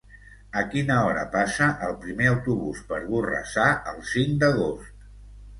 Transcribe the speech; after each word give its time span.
A 0.59 0.61
quina 0.71 0.95
hora 1.09 1.25
passa 1.35 1.67
el 1.89 1.93
primer 2.05 2.31
autobús 2.31 2.81
per 2.93 2.99
Borrassà 3.13 3.69
el 3.93 4.03
cinc 4.15 4.37
d'agost? 4.47 5.07